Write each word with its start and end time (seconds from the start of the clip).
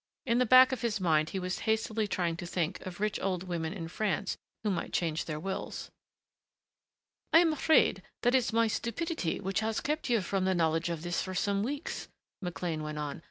In 0.25 0.39
the 0.39 0.47
back 0.47 0.71
of 0.71 0.81
his 0.81 0.99
mind 0.99 1.29
he 1.29 1.37
was 1.37 1.59
hastily 1.69 2.07
trying 2.07 2.35
to 2.37 2.47
think 2.47 2.83
of 2.87 2.99
rich 2.99 3.19
old 3.19 3.43
women 3.43 3.71
in 3.71 3.87
France 3.87 4.35
who 4.63 4.71
might 4.71 4.91
change 4.93 5.25
their 5.25 5.39
wills. 5.39 5.91
"I 7.31 7.37
am 7.37 7.53
afraid 7.53 8.01
that 8.23 8.33
it 8.33 8.39
is 8.39 8.51
my 8.51 8.65
stupidity 8.67 9.39
which 9.39 9.59
has 9.59 9.79
kept 9.79 10.09
you 10.09 10.21
from 10.23 10.45
the 10.45 10.55
knowledge 10.55 10.89
of 10.89 11.03
this 11.03 11.21
for 11.21 11.35
some 11.35 11.61
weeks," 11.61 12.07
McLean 12.41 12.81
went 12.81 12.97
on. 12.97 13.19